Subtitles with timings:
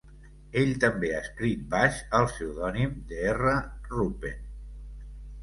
[0.61, 3.53] Ell també ha escrit baix el pseudònim d'R.
[3.93, 4.43] Rupen.